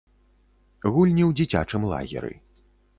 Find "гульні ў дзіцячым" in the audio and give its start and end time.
0.93-1.81